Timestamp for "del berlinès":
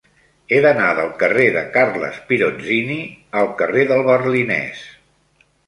3.95-4.85